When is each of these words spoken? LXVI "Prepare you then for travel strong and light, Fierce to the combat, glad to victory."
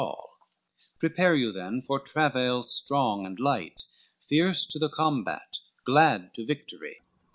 LXVI 0.01 0.17
"Prepare 0.99 1.35
you 1.35 1.51
then 1.51 1.83
for 1.83 1.99
travel 1.99 2.63
strong 2.63 3.23
and 3.27 3.39
light, 3.39 3.85
Fierce 4.27 4.65
to 4.65 4.79
the 4.79 4.89
combat, 4.89 5.59
glad 5.85 6.33
to 6.33 6.43
victory." 6.43 7.01